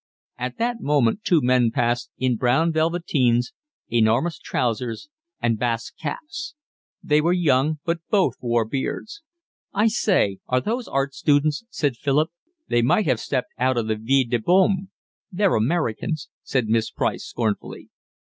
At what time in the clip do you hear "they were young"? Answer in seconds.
7.03-7.77